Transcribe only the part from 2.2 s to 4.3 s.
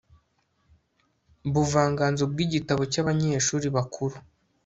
bw' igitabo cyabanyeshuri bakuru